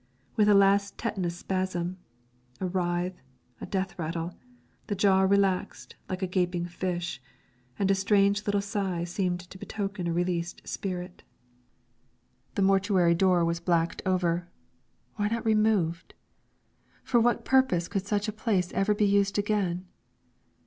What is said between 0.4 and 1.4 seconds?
a last tetanus